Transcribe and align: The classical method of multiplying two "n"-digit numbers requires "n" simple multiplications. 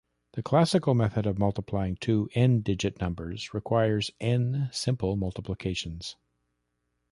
The 0.33 0.41
classical 0.41 0.95
method 0.95 1.27
of 1.27 1.37
multiplying 1.37 1.95
two 1.95 2.27
"n"-digit 2.33 2.99
numbers 2.99 3.53
requires 3.53 4.09
"n" 4.19 4.67
simple 4.71 5.15
multiplications. 5.15 6.15